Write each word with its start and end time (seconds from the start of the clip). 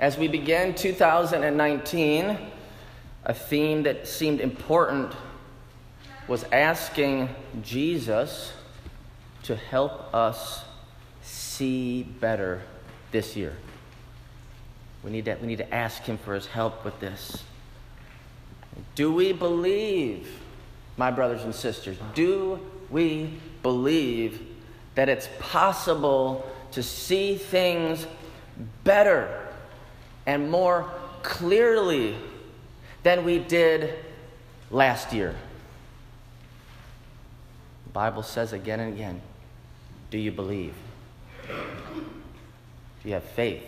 As 0.00 0.16
we 0.16 0.28
begin 0.28 0.74
2019, 0.74 2.38
a 3.26 3.34
theme 3.34 3.82
that 3.82 4.08
seemed 4.08 4.40
important 4.40 5.12
was 6.26 6.42
asking 6.44 7.28
Jesus 7.60 8.54
to 9.42 9.56
help 9.56 10.14
us 10.14 10.64
see 11.20 12.02
better 12.02 12.62
this 13.12 13.36
year. 13.36 13.54
We 15.04 15.10
need, 15.10 15.26
to, 15.26 15.34
we 15.34 15.46
need 15.46 15.58
to 15.58 15.74
ask 15.74 16.02
Him 16.04 16.16
for 16.16 16.32
His 16.32 16.46
help 16.46 16.82
with 16.82 16.98
this. 16.98 17.44
Do 18.94 19.12
we 19.12 19.34
believe, 19.34 20.40
my 20.96 21.10
brothers 21.10 21.42
and 21.42 21.54
sisters, 21.54 21.98
do 22.14 22.58
we 22.88 23.34
believe 23.62 24.40
that 24.94 25.10
it's 25.10 25.28
possible 25.40 26.50
to 26.70 26.82
see 26.82 27.36
things 27.36 28.06
better 28.82 29.39
and 30.26 30.50
more 30.50 30.90
clearly 31.22 32.16
than 33.02 33.24
we 33.24 33.38
did 33.38 33.94
last 34.70 35.12
year? 35.12 35.34
The 37.86 37.92
Bible 37.92 38.22
says 38.22 38.52
again 38.52 38.80
and 38.80 38.94
again 38.94 39.20
do 40.10 40.18
you 40.18 40.32
believe? 40.32 40.74
Do 41.46 41.54
you 43.04 43.14
have 43.14 43.24
faith? 43.24 43.64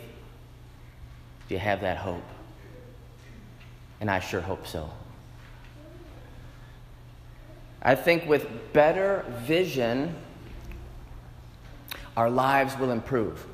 Do 1.49 1.55
you 1.55 1.61
have 1.61 1.81
that 1.83 1.99
hope? 1.99 2.25
And 4.01 4.11
I 4.11 4.19
sure 4.19 4.41
hope 4.41 4.67
so. 4.67 4.91
I 7.81 7.95
think 7.95 8.27
with 8.27 8.73
better 8.73 9.25
vision, 9.45 10.15
our 12.17 12.31
lives 12.31 12.77
will 12.79 12.91
improve. 12.91 13.45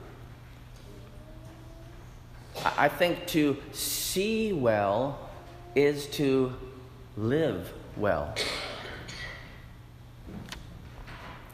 I 2.64 2.88
think 2.88 3.26
to 3.28 3.56
see 3.72 4.52
well 4.52 5.30
is 5.74 6.06
to 6.08 6.52
live 7.16 7.72
well. 7.96 8.34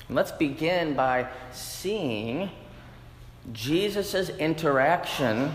Let's 0.09 0.33
begin 0.33 0.95
by 0.95 1.29
seeing 1.53 2.51
Jesus' 3.53 4.31
interaction 4.31 5.53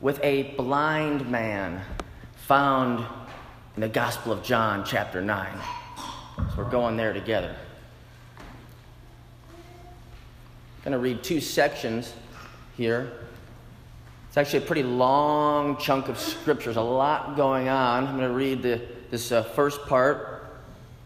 with 0.00 0.20
a 0.22 0.54
blind 0.56 1.28
man 1.30 1.82
found 2.36 3.04
in 3.74 3.80
the 3.80 3.88
Gospel 3.88 4.32
of 4.32 4.42
John, 4.42 4.84
chapter 4.84 5.20
9. 5.20 5.58
So 6.36 6.44
we're 6.58 6.70
going 6.70 6.96
there 6.96 7.12
together. 7.12 7.56
I'm 10.78 10.84
going 10.84 10.92
to 10.92 10.98
read 10.98 11.22
two 11.22 11.40
sections 11.40 12.12
here. 12.76 13.12
It's 14.34 14.38
actually 14.38 14.64
a 14.64 14.66
pretty 14.66 14.82
long 14.82 15.76
chunk 15.76 16.08
of 16.08 16.18
scripture. 16.18 16.64
There's 16.64 16.76
a 16.76 16.80
lot 16.80 17.36
going 17.36 17.68
on. 17.68 18.04
I'm 18.04 18.16
going 18.16 18.28
to 18.28 18.34
read 18.34 18.62
the, 18.62 18.82
this 19.08 19.30
uh, 19.30 19.44
first 19.44 19.86
part, 19.86 20.48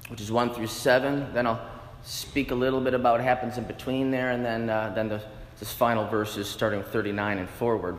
which 0.08 0.22
is 0.22 0.32
1 0.32 0.54
through 0.54 0.68
7. 0.68 1.34
Then 1.34 1.46
I'll 1.46 1.60
speak 2.02 2.52
a 2.52 2.54
little 2.54 2.80
bit 2.80 2.94
about 2.94 3.16
what 3.16 3.20
happens 3.20 3.58
in 3.58 3.64
between 3.64 4.10
there, 4.10 4.30
and 4.30 4.42
then, 4.42 4.70
uh, 4.70 4.92
then 4.94 5.10
the, 5.10 5.20
this 5.58 5.70
final 5.70 6.06
verses 6.06 6.48
starting 6.48 6.78
with 6.78 6.88
39 6.88 7.36
and 7.36 7.50
forward. 7.50 7.98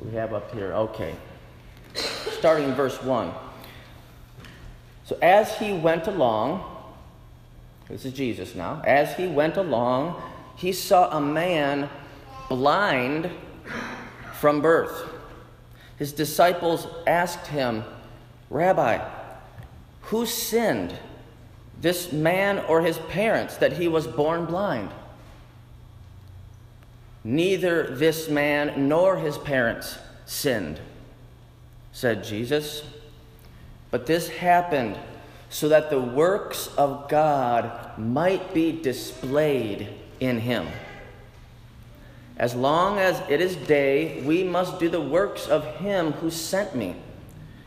We 0.00 0.10
have 0.16 0.34
up 0.34 0.52
here, 0.52 0.74
okay. 0.74 1.14
Starting 1.94 2.68
in 2.68 2.74
verse 2.74 3.02
1. 3.02 3.32
So 5.06 5.16
as 5.22 5.56
he 5.56 5.72
went 5.72 6.08
along, 6.08 6.62
this 7.88 8.04
is 8.04 8.12
Jesus 8.12 8.54
now, 8.54 8.82
as 8.86 9.16
he 9.16 9.28
went 9.28 9.56
along, 9.56 10.20
he 10.56 10.72
saw 10.72 11.16
a 11.16 11.22
man 11.22 11.88
blind 12.50 13.30
from 14.42 14.60
birth. 14.60 15.08
His 15.96 16.12
disciples 16.12 16.86
asked 17.06 17.46
him, 17.46 17.84
Rabbi, 18.50 18.98
who 20.02 20.26
sinned? 20.26 20.98
this 21.82 22.12
man 22.12 22.60
or 22.60 22.80
his 22.80 22.96
parents 22.98 23.56
that 23.56 23.74
he 23.74 23.88
was 23.88 24.06
born 24.06 24.46
blind? 24.46 24.90
Neither 27.24 27.94
this 27.94 28.28
man 28.28 28.88
nor 28.88 29.16
his 29.16 29.36
parents 29.36 29.98
sinned, 30.24 30.80
said 31.92 32.24
Jesus. 32.24 32.84
But 33.90 34.06
this 34.06 34.28
happened 34.28 34.96
so 35.50 35.68
that 35.68 35.90
the 35.90 36.00
works 36.00 36.68
of 36.78 37.08
God 37.08 37.98
might 37.98 38.54
be 38.54 38.72
displayed 38.72 39.88
in 40.18 40.38
him. 40.38 40.66
As 42.42 42.56
long 42.56 42.98
as 42.98 43.22
it 43.28 43.40
is 43.40 43.54
day, 43.54 44.20
we 44.22 44.42
must 44.42 44.80
do 44.80 44.88
the 44.88 45.00
works 45.00 45.46
of 45.46 45.64
him 45.76 46.10
who 46.10 46.28
sent 46.28 46.74
me. 46.74 46.96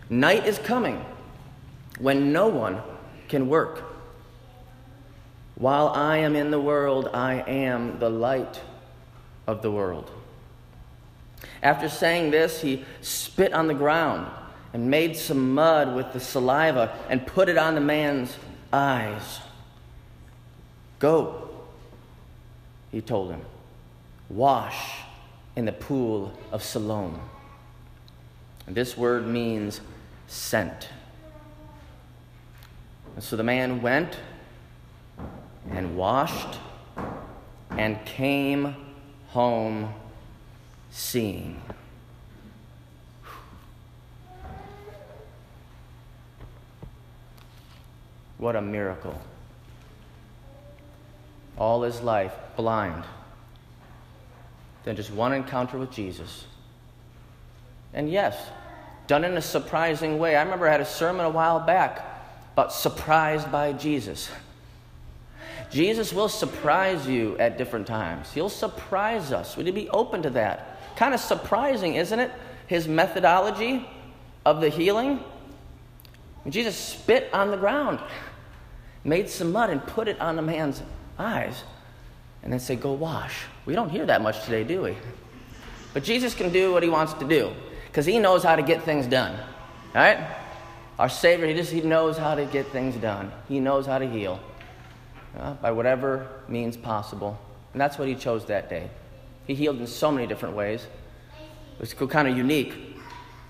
Night 0.10 0.46
is 0.46 0.60
coming 0.60 1.06
when 1.98 2.34
no 2.34 2.50
one 2.50 2.82
can 3.30 3.48
work. 3.48 3.84
While 5.56 5.88
I 5.88 6.18
am 6.18 6.36
in 6.36 6.52
the 6.52 6.60
world, 6.60 7.10
I 7.14 7.36
am 7.36 8.00
the 8.00 8.10
light 8.10 8.60
of 9.48 9.62
the 9.62 9.72
world. 9.72 10.12
After 11.64 11.88
saying 11.88 12.32
this, 12.32 12.60
he 12.60 12.84
spit 13.00 13.54
on 13.54 13.68
the 13.68 13.74
ground 13.74 14.30
and 14.74 14.92
made 14.92 15.16
some 15.16 15.54
mud 15.54 15.96
with 15.96 16.12
the 16.12 16.20
saliva 16.20 16.94
and 17.08 17.26
put 17.26 17.48
it 17.48 17.58
on 17.58 17.76
the 17.76 17.82
man's 17.82 18.36
eyes. 18.74 19.40
Go, 21.00 21.50
he 22.92 23.00
told 23.00 23.32
him, 23.32 23.40
wash 24.30 25.02
in 25.56 25.66
the 25.66 25.72
pool 25.72 26.38
of 26.52 26.64
Siloam. 26.64 27.20
This 28.68 28.98
word 28.98 29.28
means 29.28 29.80
sent. 30.28 30.90
And 33.16 33.24
so 33.24 33.36
the 33.36 33.44
man 33.44 33.82
went 33.82 34.18
and 35.70 35.96
washed 35.96 36.60
and 37.70 38.04
came 38.06 38.76
home 39.28 39.94
seeing. 40.92 41.62
What 48.38 48.56
a 48.56 48.62
miracle. 48.62 49.20
All 51.58 51.84
his 51.84 52.02
life 52.02 52.34
blind. 52.58 53.04
Then 54.86 54.96
just 54.96 55.12
one 55.12 55.34
encounter 55.34 55.78
with 55.78 55.92
Jesus. 55.92 56.46
And 57.94 58.10
yes, 58.10 58.38
done 59.08 59.26
in 59.26 59.36
a 59.36 59.42
surprising 59.42 60.20
way. 60.20 60.36
I 60.36 60.44
remember 60.44 60.68
I 60.68 60.72
had 60.72 60.82
a 60.82 60.86
sermon 60.86 61.26
a 61.26 61.30
while 61.30 61.60
back 61.60 62.06
about 62.54 62.72
surprised 62.72 63.52
by 63.52 63.74
Jesus. 63.74 64.30
Jesus 65.72 66.14
will 66.14 66.30
surprise 66.30 67.08
you 67.08 67.38
at 67.38 67.58
different 67.58 67.88
times. 67.88 68.32
He'll 68.32 68.48
surprise 68.48 69.32
us. 69.32 69.58
We 69.58 69.64
need 69.64 69.72
to 69.72 69.76
be 69.76 69.90
open 69.90 70.22
to 70.22 70.30
that? 70.32 70.96
Kind 70.96 71.14
of 71.14 71.20
surprising, 71.20 71.96
isn't 71.96 72.20
it? 72.20 72.32
His 72.68 72.88
methodology 72.88 73.88
of 74.46 74.62
the 74.62 74.70
healing. 74.70 75.20
Jesus 76.48 76.76
spit 76.76 77.30
on 77.34 77.50
the 77.50 77.58
ground, 77.58 78.00
made 79.04 79.30
some 79.30 79.52
mud, 79.52 79.72
and 79.72 79.86
put 79.86 80.08
it 80.08 80.20
on 80.22 80.36
the 80.36 80.42
man's 80.42 80.82
eyes, 81.18 81.64
and 82.46 82.54
then 82.54 82.60
say, 82.62 82.78
Go 82.78 82.94
wash. 82.94 83.42
We 83.66 83.76
don't 83.76 83.90
hear 83.90 84.06
that 84.06 84.22
much 84.22 84.46
today, 84.46 84.64
do 84.64 84.84
we? 84.84 84.96
But 85.94 86.04
Jesus 86.04 86.34
can 86.34 86.54
do 86.54 86.72
what 86.72 86.84
he 86.84 86.90
wants 86.90 87.14
to 87.16 87.28
do 87.28 87.52
because 87.88 88.06
he 88.06 88.20
knows 88.20 88.44
how 88.44 88.56
to 88.56 88.62
get 88.62 88.84
things 88.84 89.08
done. 89.08 89.38
All 89.38 90.02
right? 90.02 90.20
Our 90.98 91.10
Savior, 91.10 91.48
he 91.48 91.54
just 91.54 91.72
he 91.72 91.82
knows 91.82 92.18
how 92.18 92.36
to 92.36 92.46
get 92.46 92.68
things 92.68 92.96
done. 92.96 93.32
He 93.50 93.60
knows 93.60 93.86
how 93.86 93.98
to 93.98 94.08
heal 94.08 94.40
uh, 95.38 95.54
by 95.56 95.72
whatever 95.72 96.28
means 96.48 96.78
possible. 96.78 97.38
And 97.74 97.82
that's 97.82 97.98
what 97.98 98.08
he 98.08 98.16
chose 98.16 98.46
that 98.46 98.70
day. 98.70 98.90
He 99.48 99.56
healed 99.56 99.80
in 99.80 99.88
so 99.88 100.12
many 100.12 100.28
different 100.28 100.56
ways. 100.56 100.84
It 100.84 101.80
was 101.80 101.94
kind 101.94 102.28
of 102.28 102.38
unique. 102.38 102.74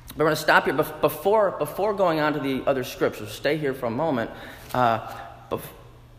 But 0.10 0.20
we're 0.20 0.26
going 0.26 0.36
to 0.36 0.42
stop 0.42 0.66
here 0.66 0.74
before, 0.74 1.52
before 1.52 1.94
going 1.94 2.20
on 2.20 2.34
to 2.34 2.40
the 2.40 2.64
other 2.66 2.84
scriptures. 2.84 3.32
Stay 3.32 3.58
here 3.58 3.74
for 3.74 3.86
a 3.86 3.92
moment. 3.92 4.32
Uh, 4.74 5.12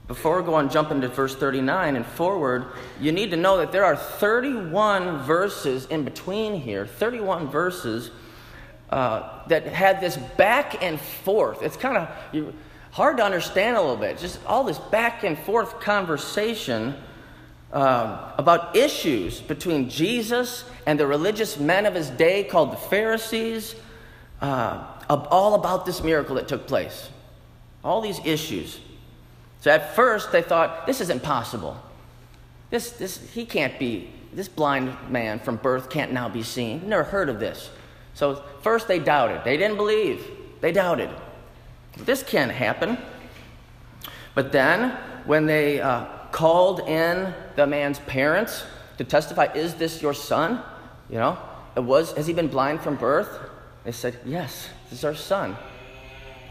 before 0.09 0.41
we 0.41 0.47
go 0.47 0.55
on, 0.55 0.71
jump 0.71 0.91
into 0.91 1.09
verse 1.09 1.35
39 1.35 1.97
and 1.97 2.07
forward, 2.07 2.67
you 3.01 3.11
need 3.11 3.31
to 3.33 3.37
know 3.37 3.57
that 3.59 3.73
there 3.73 3.85
are 3.85 3.97
31 3.97 5.25
verses 5.25 5.87
in 5.87 6.05
between 6.05 6.55
here, 6.61 6.87
31 6.87 7.49
verses 7.49 8.11
uh, 8.91 9.45
that 9.49 9.67
had 9.67 10.01
this 10.01 10.17
back 10.37 10.83
and 10.83 11.01
forth. 11.01 11.61
It's 11.63 11.77
kind 11.77 11.97
of, 11.97 12.55
hard 12.93 13.17
to 13.17 13.25
understand 13.25 13.77
a 13.77 13.81
little 13.81 13.97
bit. 13.97 14.17
Just 14.17 14.39
all 14.47 14.65
this 14.65 14.79
back 14.79 15.25
and 15.25 15.37
forth 15.37 15.81
conversation 15.81 16.95
um, 17.73 18.19
about 18.39 18.77
issues 18.77 19.41
between 19.41 19.91
Jesus 19.91 20.65
and 20.87 21.01
the 21.01 21.07
religious 21.07 21.59
men 21.59 21.85
of 21.85 21.95
his 21.95 22.09
day 22.11 22.45
called 22.45 22.73
the 22.73 22.77
Pharisees, 22.77 23.75
uh, 24.41 24.87
all 25.09 25.55
about 25.55 25.85
this 25.85 26.03
miracle 26.03 26.37
that 26.37 26.47
took 26.47 26.67
place. 26.69 27.11
All 27.83 28.01
these 28.01 28.21
issues. 28.25 28.79
So 29.67 29.73
at 29.73 29.97
first 29.97 30.31
they 30.31 30.43
thought, 30.43 30.87
this 30.87 31.01
is 31.01 31.11
impossible. 31.11 31.77
This, 32.71 32.93
this, 32.93 33.19
he 33.33 33.45
can't 33.45 33.77
be, 33.81 34.09
this 34.33 34.47
blind 34.47 34.97
man 35.11 35.41
from 35.41 35.57
birth 35.57 35.91
can't 35.91 36.13
now 36.13 36.29
be 36.29 36.45
seen. 36.45 36.89
Never 36.89 37.03
heard 37.03 37.29
of 37.29 37.41
this. 37.41 37.69
So 38.15 38.45
first 38.63 38.87
they 38.87 39.01
doubted. 39.01 39.43
They 39.43 39.57
didn't 39.57 39.77
believe. 39.77 40.25
They 40.61 40.71
doubted. 40.71 41.11
This 41.97 42.23
can't 42.23 42.53
happen. 42.53 42.97
But 44.37 44.53
then, 44.53 44.91
when 45.25 45.47
they 45.47 45.81
uh, 45.81 46.05
called 46.31 46.89
in 46.89 47.35
the 47.57 47.67
man's 47.67 47.99
parents 47.99 48.63
to 48.99 49.05
testify, 49.05 49.47
is 49.47 49.75
this 49.75 50.01
your 50.01 50.15
son? 50.15 50.63
You 51.11 51.17
know, 51.17 51.39
it 51.75 51.83
was, 51.83 52.13
has 52.13 52.29
he 52.29 52.35
been 52.35 52.47
blind 52.47 52.83
from 52.83 52.95
birth? 52.95 53.37
They 53.83 53.91
said, 53.91 54.17
yes, 54.25 54.69
this 54.91 55.01
is 55.01 55.05
our 55.05 55.17
son. 55.17 55.57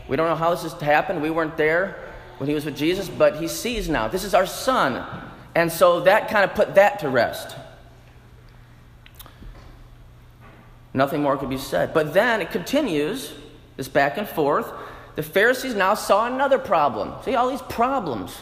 We 0.09 0.17
don't 0.17 0.27
know 0.27 0.35
how 0.35 0.51
this 0.51 0.63
has 0.63 0.73
happened. 0.81 1.21
We 1.21 1.29
weren't 1.29 1.55
there 1.55 2.04
when 2.37 2.49
he 2.49 2.53
was 2.55 2.65
with 2.65 2.75
Jesus, 2.75 3.09
but 3.09 3.37
he 3.37 3.47
sees 3.47 3.89
now. 3.89 4.07
This 4.07 4.23
is 4.23 4.33
our 4.33 4.45
son. 4.45 5.05
And 5.53 5.71
so 5.71 6.01
that 6.01 6.29
kind 6.29 6.43
of 6.43 6.55
put 6.55 6.75
that 6.75 6.99
to 6.99 7.09
rest. 7.09 7.55
Nothing 10.93 11.21
more 11.21 11.37
could 11.37 11.49
be 11.49 11.57
said. 11.57 11.93
But 11.93 12.13
then 12.13 12.41
it 12.41 12.51
continues, 12.51 13.33
this 13.77 13.87
back 13.87 14.17
and 14.17 14.27
forth. 14.27 14.71
The 15.15 15.23
Pharisees 15.23 15.75
now 15.75 15.93
saw 15.93 16.27
another 16.27 16.57
problem. 16.57 17.13
See, 17.23 17.35
all 17.35 17.49
these 17.49 17.61
problems. 17.63 18.37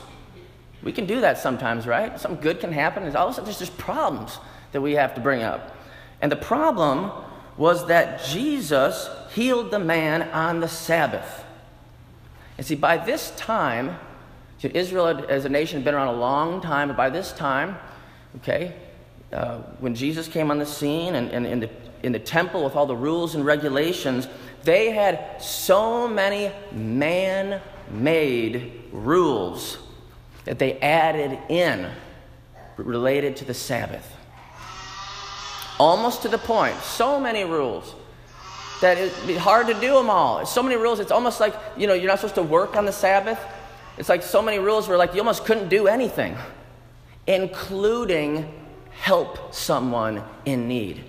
We 0.83 0.91
can 0.91 1.05
do 1.05 1.21
that 1.21 1.37
sometimes, 1.37 1.87
right? 1.87 2.19
Something 2.19 2.41
good 2.41 2.59
can 2.59 2.71
happen, 2.71 3.03
and 3.03 3.15
all 3.15 3.27
of 3.27 3.31
a 3.31 3.33
sudden 3.35 3.45
there's 3.45 3.59
just 3.59 3.77
problems 3.77 4.37
that 4.71 4.81
we 4.81 4.93
have 4.93 5.15
to 5.15 5.21
bring 5.21 5.41
up. 5.41 5.75
And 6.21 6.31
the 6.31 6.35
problem 6.35 7.11
was 7.57 7.87
that 7.87 8.23
Jesus 8.25 9.09
healed 9.33 9.71
the 9.71 9.79
man 9.79 10.23
on 10.23 10.59
the 10.59 10.67
Sabbath. 10.67 11.42
And 12.57 12.65
see, 12.65 12.75
by 12.75 12.97
this 12.97 13.31
time, 13.35 13.97
Israel 14.61 15.07
as 15.27 15.45
a 15.45 15.49
nation 15.49 15.77
had 15.77 15.85
been 15.85 15.95
around 15.95 16.07
a 16.07 16.19
long 16.19 16.61
time, 16.61 16.87
but 16.87 16.97
by 16.97 17.09
this 17.09 17.33
time, 17.33 17.77
okay, 18.37 18.75
uh, 19.33 19.57
when 19.79 19.95
Jesus 19.95 20.27
came 20.27 20.51
on 20.51 20.59
the 20.59 20.65
scene 20.65 21.15
and 21.15 21.45
in, 21.45 21.59
the, 21.59 21.69
in 22.03 22.11
the 22.11 22.19
temple 22.19 22.63
with 22.63 22.75
all 22.75 22.85
the 22.85 22.95
rules 22.95 23.35
and 23.35 23.45
regulations, 23.45 24.27
they 24.63 24.91
had 24.91 25.41
so 25.41 26.07
many 26.07 26.51
man 26.71 27.61
made 27.91 28.83
rules 28.91 29.77
that 30.45 30.59
they 30.59 30.79
added 30.79 31.37
in 31.49 31.89
related 32.77 33.35
to 33.37 33.45
the 33.45 33.53
Sabbath. 33.53 34.15
Almost 35.79 36.21
to 36.21 36.29
the 36.29 36.37
point, 36.37 36.79
so 36.81 37.19
many 37.19 37.43
rules 37.43 37.95
that 38.83 38.97
it'd 38.97 39.25
be 39.27 39.35
hard 39.35 39.67
to 39.67 39.73
do 39.75 39.93
them 39.93 40.09
all. 40.09 40.45
So 40.45 40.61
many 40.61 40.75
rules, 40.75 40.99
it's 40.99 41.09
almost 41.09 41.39
like, 41.39 41.55
you 41.77 41.87
know, 41.87 41.93
you're 41.93 42.09
not 42.09 42.19
supposed 42.19 42.35
to 42.35 42.43
work 42.43 42.75
on 42.75 42.83
the 42.83 42.91
Sabbath. 42.91 43.39
It's 43.97 44.09
like 44.09 44.21
so 44.21 44.41
many 44.41 44.59
rules 44.59 44.89
where 44.89 44.97
like 44.97 45.13
you 45.13 45.21
almost 45.21 45.45
couldn't 45.45 45.69
do 45.69 45.87
anything, 45.87 46.35
including 47.25 48.53
help 48.91 49.53
someone 49.53 50.21
in 50.43 50.67
need. 50.67 51.01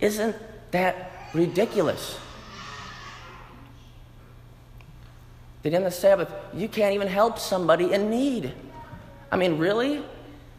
Isn't 0.00 0.34
that 0.70 1.12
ridiculous? 1.34 2.18
That 5.64 5.74
in 5.74 5.84
the 5.84 5.90
Sabbath, 5.90 6.32
you 6.54 6.66
can't 6.66 6.94
even 6.94 7.08
help 7.08 7.38
somebody 7.38 7.92
in 7.92 8.08
need. 8.08 8.54
I 9.30 9.36
mean, 9.36 9.58
really? 9.58 10.02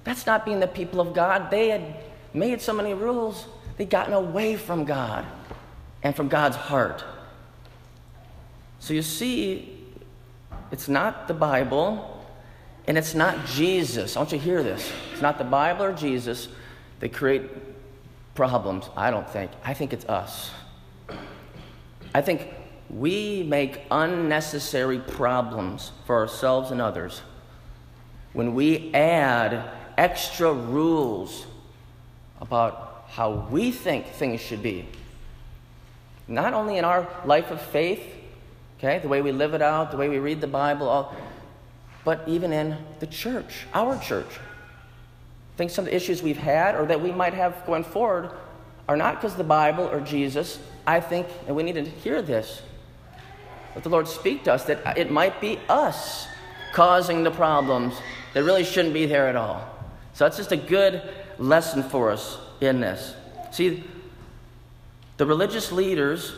That's 0.04 0.28
not 0.28 0.46
being 0.46 0.60
the 0.60 0.68
people 0.68 1.02
of 1.02 1.16
God. 1.16 1.50
They 1.50 1.70
had 1.70 1.96
made 2.32 2.62
so 2.62 2.74
many 2.74 2.94
rules, 2.94 3.48
they'd 3.78 3.90
gotten 3.90 4.14
away 4.14 4.56
from 4.56 4.86
God 4.86 5.26
and 6.04 6.16
from 6.16 6.28
God's 6.28 6.56
heart. 6.56 7.04
So 8.80 8.94
you 8.94 9.02
see, 9.02 9.84
it's 10.72 10.88
not 10.88 11.28
the 11.28 11.34
Bible 11.34 12.26
and 12.88 12.98
it's 12.98 13.16
not 13.16 13.46
Jesus. 13.46 14.16
I 14.16 14.20
want 14.20 14.32
you 14.32 14.38
to 14.38 14.44
hear 14.44 14.62
this. 14.62 14.92
It's 15.12 15.22
not 15.22 15.38
the 15.38 15.44
Bible 15.44 15.86
or 15.86 15.94
Jesus 15.94 16.48
that 17.00 17.14
create 17.14 17.50
problems, 18.36 18.90
I 18.96 19.12
don't 19.12 19.30
think. 19.30 19.52
I 19.64 19.74
think 19.74 19.94
it's 19.94 20.06
us. 20.06 20.52
I 22.14 22.22
think 22.22 22.48
we 22.90 23.44
make 23.44 23.82
unnecessary 23.90 25.00
problems 25.00 25.92
for 26.06 26.18
ourselves 26.18 26.72
and 26.72 26.80
others 26.80 27.22
when 28.34 28.54
we 28.54 28.94
add 28.94 29.72
extra 29.98 30.54
rules 30.54 31.46
about 32.40 32.85
how 33.16 33.48
we 33.50 33.72
think 33.72 34.08
things 34.08 34.42
should 34.42 34.62
be. 34.62 34.86
Not 36.28 36.54
only 36.54 36.78
in 36.78 36.84
our 36.84 37.08
life 37.24 37.50
of 37.50 37.62
faith, 37.62 38.04
okay, 38.78 39.00
the 39.00 39.08
way 39.08 39.22
we 39.22 39.32
live 39.32 39.54
it 39.54 39.62
out, 39.62 39.92
the 39.92 39.96
way 39.96 40.10
we 40.10 40.20
read 40.20 40.42
the 40.42 40.48
Bible, 40.48 40.90
all, 40.90 41.16
but 42.04 42.28
even 42.28 42.52
in 42.52 42.78
the 43.00 43.08
church, 43.08 43.68
our 43.74 43.98
church. 44.00 44.28
I 44.28 45.58
think 45.58 45.72
some 45.72 45.86
of 45.86 45.92
the 45.92 45.96
issues 45.96 46.22
we've 46.22 46.38
had 46.38 46.76
or 46.76 46.86
that 46.88 47.02
we 47.02 47.14
might 47.14 47.34
have 47.34 47.66
going 47.66 47.86
forward 47.86 48.32
are 48.90 48.98
not 48.98 49.16
because 49.16 49.38
the 49.38 49.46
Bible 49.46 49.86
or 49.86 50.02
Jesus. 50.02 50.60
I 50.86 51.00
think, 51.00 51.26
and 51.48 51.56
we 51.56 51.64
need 51.64 51.76
to 51.76 51.86
hear 51.86 52.22
this, 52.22 52.64
let 53.76 53.86
the 53.86 53.90
Lord 53.90 54.10
speak 54.10 54.44
to 54.44 54.54
us 54.54 54.66
that 54.66 54.98
it 54.98 55.10
might 55.10 55.40
be 55.40 55.58
us 55.70 56.28
causing 56.74 57.24
the 57.24 57.32
problems 57.32 57.96
that 58.34 58.44
really 58.44 58.66
shouldn't 58.66 58.94
be 58.94 59.06
there 59.06 59.30
at 59.30 59.38
all. 59.38 59.66
So 60.12 60.26
that's 60.26 60.36
just 60.36 60.52
a 60.52 60.58
good 60.58 61.02
lesson 61.40 61.82
for 61.82 62.12
us 62.12 62.40
in 62.66 62.80
this. 62.80 63.16
See, 63.52 63.84
the 65.18 65.26
religious 65.26 65.72
leaders 65.72 66.34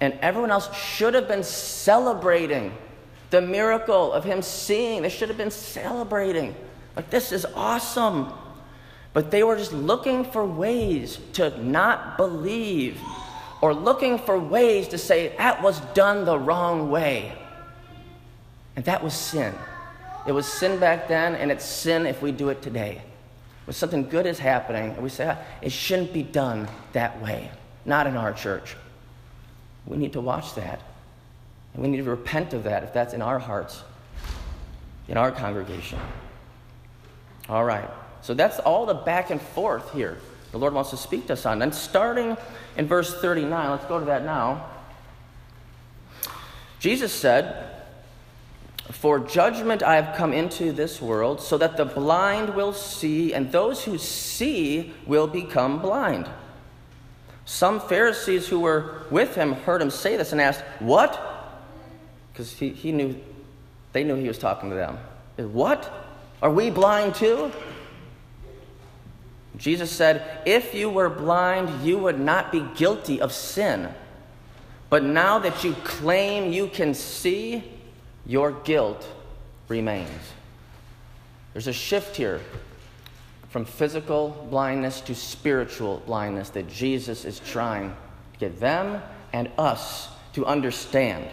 and 0.00 0.14
everyone 0.22 0.50
else 0.50 0.74
should 0.76 1.14
have 1.14 1.26
been 1.26 1.42
celebrating 1.42 2.72
the 3.30 3.40
miracle 3.40 4.12
of 4.12 4.24
him 4.24 4.42
seeing. 4.42 5.02
They 5.02 5.08
should 5.08 5.28
have 5.28 5.38
been 5.38 5.50
celebrating. 5.50 6.54
Like, 6.96 7.10
this 7.10 7.32
is 7.32 7.44
awesome. 7.54 8.32
But 9.12 9.30
they 9.30 9.42
were 9.42 9.56
just 9.56 9.72
looking 9.72 10.24
for 10.24 10.44
ways 10.44 11.18
to 11.34 11.56
not 11.62 12.16
believe 12.16 13.00
or 13.60 13.74
looking 13.74 14.18
for 14.18 14.38
ways 14.38 14.88
to 14.88 14.98
say 14.98 15.34
that 15.36 15.62
was 15.62 15.80
done 15.94 16.24
the 16.24 16.38
wrong 16.38 16.90
way. 16.90 17.36
And 18.76 18.84
that 18.84 19.02
was 19.02 19.14
sin. 19.14 19.52
It 20.26 20.32
was 20.32 20.46
sin 20.46 20.78
back 20.78 21.08
then, 21.08 21.34
and 21.34 21.50
it's 21.50 21.64
sin 21.64 22.06
if 22.06 22.22
we 22.22 22.30
do 22.30 22.50
it 22.50 22.62
today. 22.62 23.02
When 23.68 23.74
something 23.74 24.08
good 24.08 24.24
is 24.24 24.38
happening, 24.38 24.92
and 24.92 25.02
we 25.02 25.10
say, 25.10 25.28
ah, 25.28 25.36
it 25.60 25.72
shouldn't 25.72 26.14
be 26.14 26.22
done 26.22 26.68
that 26.94 27.20
way, 27.20 27.50
not 27.84 28.06
in 28.06 28.16
our 28.16 28.32
church. 28.32 28.76
We 29.84 29.98
need 29.98 30.14
to 30.14 30.22
watch 30.22 30.54
that. 30.54 30.80
And 31.74 31.82
we 31.82 31.90
need 31.90 31.98
to 31.98 32.04
repent 32.04 32.54
of 32.54 32.64
that 32.64 32.82
if 32.82 32.94
that's 32.94 33.12
in 33.12 33.20
our 33.20 33.38
hearts, 33.38 33.82
in 35.06 35.18
our 35.18 35.30
congregation. 35.30 35.98
All 37.50 37.62
right. 37.62 37.90
So 38.22 38.32
that's 38.32 38.58
all 38.58 38.86
the 38.86 38.94
back 38.94 39.28
and 39.28 39.38
forth 39.38 39.92
here 39.92 40.16
the 40.52 40.58
Lord 40.58 40.72
wants 40.72 40.88
to 40.90 40.96
speak 40.96 41.26
to 41.26 41.34
us 41.34 41.44
on. 41.44 41.60
And 41.60 41.74
starting 41.74 42.34
in 42.78 42.86
verse 42.86 43.20
39, 43.20 43.70
let's 43.70 43.84
go 43.84 43.98
to 43.98 44.06
that 44.06 44.24
now. 44.24 44.66
Jesus 46.78 47.12
said, 47.12 47.67
For 48.90 49.18
judgment 49.18 49.82
I 49.82 49.96
have 49.96 50.16
come 50.16 50.32
into 50.32 50.72
this 50.72 51.00
world, 51.00 51.40
so 51.40 51.58
that 51.58 51.76
the 51.76 51.84
blind 51.84 52.54
will 52.54 52.72
see, 52.72 53.34
and 53.34 53.52
those 53.52 53.84
who 53.84 53.98
see 53.98 54.94
will 55.06 55.26
become 55.26 55.80
blind. 55.80 56.28
Some 57.44 57.80
Pharisees 57.80 58.48
who 58.48 58.60
were 58.60 59.02
with 59.10 59.34
him 59.34 59.52
heard 59.52 59.82
him 59.82 59.90
say 59.90 60.16
this 60.16 60.32
and 60.32 60.40
asked, 60.40 60.62
What? 60.80 61.18
Because 62.32 62.52
he, 62.52 62.70
he 62.70 62.92
knew, 62.92 63.18
they 63.92 64.04
knew 64.04 64.16
he 64.16 64.28
was 64.28 64.38
talking 64.38 64.70
to 64.70 64.76
them. 64.76 64.98
What? 65.36 65.90
Are 66.42 66.50
we 66.50 66.70
blind 66.70 67.14
too? 67.14 67.52
Jesus 69.56 69.90
said, 69.90 70.42
If 70.46 70.74
you 70.74 70.88
were 70.88 71.10
blind, 71.10 71.86
you 71.86 71.98
would 71.98 72.18
not 72.18 72.52
be 72.52 72.64
guilty 72.76 73.20
of 73.20 73.32
sin. 73.32 73.88
But 74.88 75.02
now 75.02 75.38
that 75.40 75.64
you 75.64 75.74
claim 75.84 76.52
you 76.52 76.68
can 76.68 76.94
see, 76.94 77.64
your 78.28 78.52
guilt 78.52 79.08
remains. 79.66 80.32
There's 81.52 81.66
a 81.66 81.72
shift 81.72 82.14
here 82.14 82.40
from 83.48 83.64
physical 83.64 84.46
blindness 84.50 85.00
to 85.00 85.14
spiritual 85.14 86.02
blindness 86.06 86.50
that 86.50 86.68
Jesus 86.68 87.24
is 87.24 87.40
trying 87.40 87.96
to 88.34 88.38
get 88.38 88.60
them 88.60 89.02
and 89.32 89.50
us 89.58 90.08
to 90.34 90.46
understand. 90.46 91.26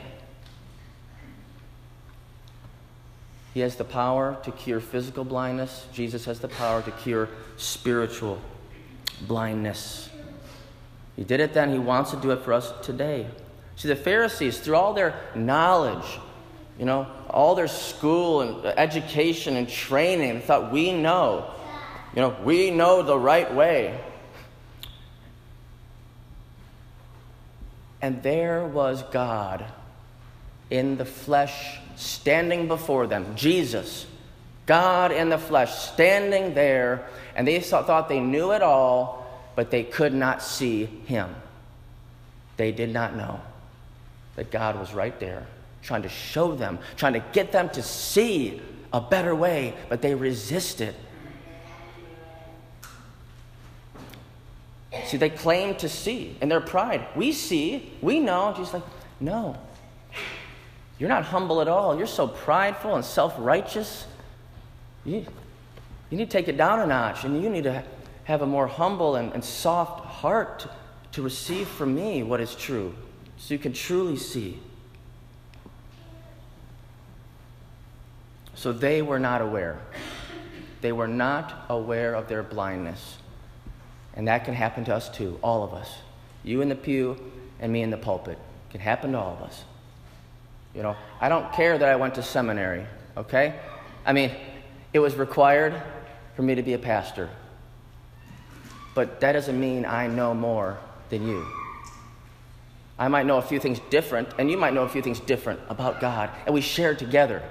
He 3.53 3.59
has 3.59 3.75
the 3.75 3.83
power 3.83 4.37
to 4.43 4.51
cure 4.51 4.79
physical 4.79 5.23
blindness. 5.23 5.85
Jesus 5.93 6.25
has 6.25 6.39
the 6.39 6.47
power 6.47 6.81
to 6.81 6.91
cure 6.91 7.29
spiritual 7.57 8.39
blindness. 9.21 10.09
He 11.15 11.23
did 11.23 11.39
it 11.39 11.53
then, 11.53 11.71
He 11.71 11.79
wants 11.79 12.11
to 12.11 12.17
do 12.17 12.31
it 12.31 12.41
for 12.41 12.53
us 12.53 12.73
today. 12.81 13.27
See, 13.75 13.87
the 13.87 13.95
Pharisees, 13.95 14.59
through 14.59 14.75
all 14.75 14.93
their 14.93 15.19
knowledge, 15.35 16.19
you 16.77 16.85
know, 16.85 17.07
all 17.29 17.55
their 17.55 17.67
school 17.67 18.41
and 18.41 18.65
education 18.77 19.55
and 19.55 19.67
training, 19.69 20.35
they 20.35 20.39
thought, 20.41 20.71
we 20.71 20.91
know. 20.91 21.49
You 22.15 22.21
know, 22.21 22.35
we 22.43 22.71
know 22.71 23.01
the 23.01 23.17
right 23.17 23.53
way. 23.53 23.99
And 28.01 28.21
there 28.21 28.65
was 28.65 29.03
God 29.03 29.65
in 30.69 30.97
the 30.97 31.05
flesh 31.05 31.79
standing 31.95 32.67
before 32.67 33.07
them, 33.07 33.35
Jesus, 33.35 34.05
God 34.65 35.11
in 35.11 35.29
the 35.29 35.37
flesh, 35.37 35.73
standing 35.73 36.53
there, 36.53 37.07
and 37.35 37.47
they 37.47 37.59
thought 37.59 38.09
they 38.09 38.19
knew 38.19 38.51
it 38.51 38.61
all, 38.61 39.25
but 39.55 39.71
they 39.71 39.83
could 39.83 40.13
not 40.13 40.41
see 40.41 40.85
him. 40.85 41.33
They 42.57 42.71
did 42.71 42.91
not 42.91 43.15
know 43.15 43.41
that 44.35 44.51
God 44.51 44.79
was 44.79 44.93
right 44.93 45.17
there, 45.19 45.47
trying 45.85 46.01
to 46.01 46.09
show 46.09 46.55
them, 46.55 46.79
trying 46.97 47.13
to 47.13 47.23
get 47.31 47.51
them 47.51 47.69
to 47.69 47.83
see 47.83 48.59
a 48.91 48.99
better 48.99 49.35
way, 49.35 49.75
but 49.87 50.01
they 50.01 50.15
resisted. 50.15 50.95
See, 55.05 55.17
they 55.17 55.29
claim 55.29 55.75
to 55.75 55.87
see 55.87 56.35
in 56.41 56.49
their 56.49 56.61
pride. 56.61 57.05
We 57.15 57.31
see, 57.31 57.93
we 58.01 58.19
know. 58.19 58.53
Jesus 58.57 58.73
like, 58.73 58.83
no. 59.19 59.55
You're 60.97 61.09
not 61.09 61.23
humble 61.23 61.61
at 61.61 61.67
all. 61.67 61.97
You're 61.97 62.07
so 62.07 62.27
prideful 62.27 62.95
and 62.95 63.05
self 63.05 63.35
righteous. 63.37 64.07
You, 65.03 65.25
you 66.09 66.17
need 66.17 66.31
to 66.31 66.37
take 66.37 66.47
it 66.47 66.57
down 66.57 66.79
a 66.79 66.87
notch, 66.87 67.25
and 67.25 67.43
you 67.43 67.49
need 67.49 67.65
to 67.65 67.83
have 68.23 68.41
a 68.41 68.45
more 68.47 68.65
humble 68.65 69.17
and, 69.17 69.31
and 69.33 69.43
soft 69.43 70.05
heart 70.05 70.67
to 71.11 71.21
receive 71.21 71.67
from 71.67 71.93
me 71.93 72.23
what 72.23 72.41
is 72.41 72.55
true 72.55 72.95
so 73.37 73.53
you 73.53 73.59
can 73.59 73.73
truly 73.73 74.17
see. 74.17 74.59
So 78.65 78.71
they 78.71 79.03
were 79.03 79.19
not 79.19 79.43
aware. 79.43 79.77
They 80.81 80.91
were 80.91 81.07
not 81.07 81.67
aware 81.69 82.15
of 82.15 82.27
their 82.27 82.41
blindness. 82.41 83.19
And 84.15 84.27
that 84.27 84.43
can 84.43 84.55
happen 84.55 84.83
to 84.85 84.95
us 84.95 85.07
too, 85.07 85.37
all 85.43 85.63
of 85.63 85.75
us. 85.75 85.99
You 86.43 86.61
in 86.61 86.69
the 86.69 86.75
pew 86.75 87.15
and 87.59 87.71
me 87.71 87.83
in 87.83 87.91
the 87.91 87.97
pulpit. 87.97 88.39
It 88.39 88.71
can 88.71 88.81
happen 88.81 89.11
to 89.11 89.19
all 89.19 89.33
of 89.33 89.43
us. 89.43 89.65
You 90.73 90.81
know, 90.81 90.95
I 91.21 91.29
don't 91.29 91.53
care 91.53 91.77
that 91.77 91.87
I 91.87 91.95
went 91.95 92.15
to 92.15 92.23
seminary, 92.23 92.87
okay? 93.15 93.53
I 94.03 94.13
mean, 94.13 94.31
it 94.93 94.99
was 94.99 95.13
required 95.13 95.79
for 96.35 96.41
me 96.41 96.55
to 96.55 96.63
be 96.63 96.73
a 96.73 96.79
pastor. 96.79 97.29
But 98.95 99.19
that 99.19 99.33
doesn't 99.33 99.59
mean 99.59 99.85
I 99.85 100.07
know 100.07 100.33
more 100.33 100.79
than 101.11 101.27
you. 101.27 101.45
I 102.97 103.09
might 103.09 103.27
know 103.27 103.37
a 103.37 103.43
few 103.43 103.59
things 103.59 103.79
different, 103.91 104.29
and 104.39 104.49
you 104.49 104.57
might 104.57 104.73
know 104.73 104.85
a 104.85 104.89
few 104.89 105.03
things 105.03 105.19
different 105.19 105.59
about 105.69 106.01
God, 106.01 106.31
and 106.47 106.55
we 106.55 106.61
share 106.61 106.95
together. 106.95 107.43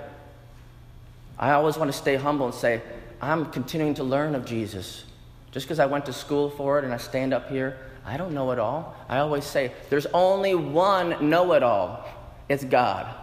I 1.38 1.52
always 1.52 1.76
want 1.76 1.90
to 1.90 1.96
stay 1.96 2.16
humble 2.16 2.46
and 2.46 2.54
say, 2.54 2.82
I'm 3.20 3.50
continuing 3.50 3.94
to 3.94 4.04
learn 4.04 4.34
of 4.34 4.44
Jesus. 4.44 5.04
Just 5.52 5.66
because 5.66 5.78
I 5.78 5.86
went 5.86 6.06
to 6.06 6.12
school 6.12 6.50
for 6.50 6.78
it 6.78 6.84
and 6.84 6.92
I 6.92 6.96
stand 6.98 7.32
up 7.32 7.48
here, 7.48 7.78
I 8.04 8.16
don't 8.16 8.32
know 8.32 8.50
it 8.50 8.58
all. 8.58 8.96
I 9.08 9.18
always 9.18 9.44
say, 9.44 9.72
there's 9.88 10.06
only 10.06 10.54
one 10.54 11.30
know 11.30 11.52
it 11.54 11.62
all 11.62 12.04
it's 12.48 12.64
God. 12.64 13.14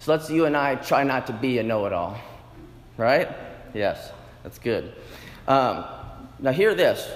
So 0.00 0.12
let's 0.12 0.30
you 0.30 0.46
and 0.46 0.56
I 0.56 0.76
try 0.76 1.04
not 1.04 1.26
to 1.28 1.32
be 1.32 1.58
a 1.58 1.62
know 1.62 1.86
it 1.86 1.92
all. 1.92 2.18
Right? 2.96 3.28
Yes, 3.74 4.12
that's 4.42 4.58
good. 4.58 4.94
Um, 5.46 5.84
now, 6.38 6.52
hear 6.52 6.74
this. 6.74 7.10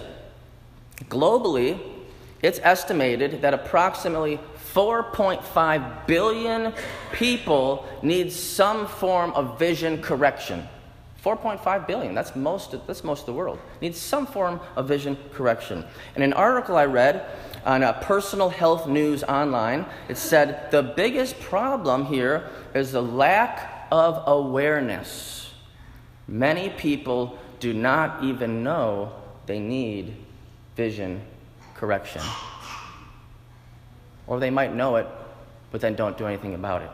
Globally, 1.05 1.79
it's 2.43 2.61
estimated 2.63 3.43
that 3.43 3.55
approximately 3.55 4.39
4.5 4.75 6.07
billion 6.07 6.73
people 7.13 7.87
need 8.03 8.33
some 8.33 8.89
form 8.89 9.31
of 9.33 9.57
vision 9.57 10.03
correction. 10.03 10.67
4.5 11.25 11.87
billion, 11.87 12.13
that's 12.13 12.37
most, 12.37 12.75
that's 12.87 13.05
most 13.05 13.21
of 13.21 13.27
the 13.27 13.33
world, 13.33 13.59
needs 13.81 13.99
some 13.99 14.27
form 14.27 14.61
of 14.77 14.89
vision 14.89 15.17
correction. 15.33 15.85
In 16.17 16.23
an 16.23 16.33
article 16.35 16.77
I 16.77 16.85
read 16.85 17.25
on 17.65 17.83
a 17.83 17.95
Personal 17.95 18.51
Health 18.51 18.87
News 18.87 19.23
online, 19.25 19.87
it 20.09 20.19
said 20.19 20.71
the 20.71 20.83
biggest 20.83 21.41
problem 21.41 22.05
here 22.05 22.51
is 22.75 22.93
the 22.93 23.01
lack 23.01 23.87
of 23.91 24.23
awareness. 24.27 25.55
Many 26.27 26.71
people 26.71 27.39
do 27.61 27.73
not 27.73 28.25
even 28.25 28.63
know 28.63 29.13
they 29.47 29.61
need 29.61 30.15
vision 30.77 31.23
correction. 31.75 32.23
Or 34.27 34.41
they 34.41 34.51
might 34.51 34.75
know 34.75 34.97
it, 34.97 35.07
but 35.71 35.81
then 35.81 35.95
don't 35.95 36.17
do 36.17 36.27
anything 36.27 36.55
about 36.55 36.83
it. 36.83 36.91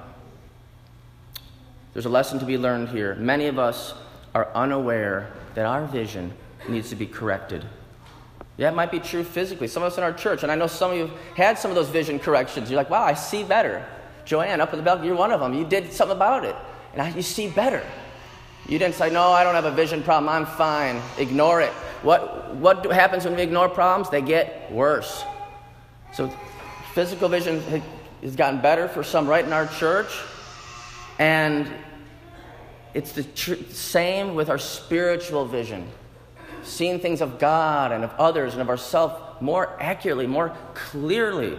There's 1.92 2.06
a 2.06 2.10
lesson 2.10 2.38
to 2.38 2.44
be 2.44 2.56
learned 2.56 2.88
here. 2.88 3.14
Many 3.16 3.46
of 3.46 3.58
us 3.58 3.94
are 4.34 4.48
unaware 4.54 5.32
that 5.54 5.66
our 5.66 5.86
vision 5.86 6.32
needs 6.68 6.88
to 6.90 6.96
be 6.96 7.06
corrected. 7.06 7.64
Yeah, 8.56 8.68
it 8.68 8.74
might 8.74 8.90
be 8.90 9.00
true 9.00 9.24
physically. 9.24 9.66
Some 9.68 9.82
of 9.82 9.92
us 9.92 9.98
in 9.98 10.04
our 10.04 10.12
church, 10.12 10.42
and 10.42 10.52
I 10.52 10.54
know 10.54 10.66
some 10.66 10.92
of 10.92 10.96
you 10.96 11.06
have 11.06 11.36
had 11.36 11.58
some 11.58 11.70
of 11.70 11.74
those 11.74 11.88
vision 11.88 12.18
corrections. 12.18 12.70
You're 12.70 12.76
like, 12.76 12.90
wow, 12.90 13.02
I 13.02 13.14
see 13.14 13.42
better. 13.42 13.84
Joanne, 14.24 14.60
up 14.60 14.72
in 14.72 14.78
the 14.78 14.82
balcony, 14.84 15.08
you're 15.08 15.16
one 15.16 15.32
of 15.32 15.40
them. 15.40 15.54
You 15.54 15.64
did 15.64 15.92
something 15.92 16.16
about 16.16 16.44
it, 16.44 16.54
and 16.92 17.02
I, 17.02 17.08
you 17.08 17.22
see 17.22 17.48
better. 17.48 17.82
You 18.68 18.78
didn't 18.78 18.94
say, 18.94 19.10
no, 19.10 19.32
I 19.32 19.42
don't 19.42 19.54
have 19.54 19.64
a 19.64 19.70
vision 19.70 20.02
problem. 20.02 20.28
I'm 20.28 20.46
fine. 20.46 21.00
Ignore 21.18 21.62
it. 21.62 21.72
What, 22.02 22.54
what 22.56 22.84
happens 22.92 23.24
when 23.24 23.34
we 23.34 23.42
ignore 23.42 23.68
problems? 23.68 24.10
They 24.10 24.22
get 24.22 24.70
worse. 24.70 25.24
So, 26.12 26.32
physical 26.94 27.28
vision 27.28 27.60
has 28.22 28.36
gotten 28.36 28.60
better 28.60 28.88
for 28.88 29.02
some 29.02 29.28
right 29.28 29.44
in 29.44 29.52
our 29.52 29.66
church, 29.66 30.12
and 31.18 31.70
it's 32.94 33.12
the 33.12 33.22
tr- 33.22 33.54
same 33.70 34.34
with 34.34 34.50
our 34.50 34.58
spiritual 34.58 35.46
vision. 35.46 35.86
Seeing 36.62 37.00
things 37.00 37.20
of 37.20 37.38
God 37.38 37.92
and 37.92 38.04
of 38.04 38.12
others 38.18 38.52
and 38.52 38.60
of 38.60 38.68
ourselves 38.68 39.14
more 39.40 39.76
accurately, 39.80 40.26
more 40.26 40.54
clearly. 40.74 41.58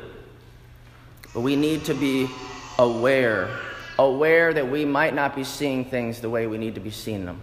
But 1.33 1.41
we 1.41 1.55
need 1.55 1.85
to 1.85 1.93
be 1.93 2.29
aware, 2.77 3.49
aware 3.97 4.53
that 4.53 4.69
we 4.69 4.85
might 4.85 5.15
not 5.15 5.35
be 5.35 5.43
seeing 5.43 5.85
things 5.85 6.19
the 6.19 6.29
way 6.29 6.45
we 6.45 6.57
need 6.57 6.75
to 6.75 6.81
be 6.81 6.91
seeing 6.91 7.25
them. 7.25 7.41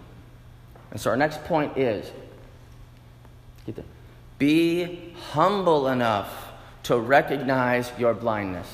And 0.91 1.01
so 1.01 1.09
our 1.09 1.17
next 1.17 1.43
point 1.45 1.77
is 1.77 2.11
be 4.37 5.13
humble 5.31 5.89
enough 5.89 6.48
to 6.89 6.97
recognize 6.97 7.91
your 7.99 8.15
blindness. 8.15 8.67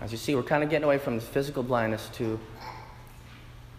As 0.00 0.10
you 0.10 0.18
see, 0.18 0.34
we're 0.34 0.42
kind 0.42 0.64
of 0.64 0.70
getting 0.70 0.82
away 0.82 0.98
from 0.98 1.14
the 1.14 1.22
physical 1.22 1.62
blindness 1.62 2.10
to 2.14 2.40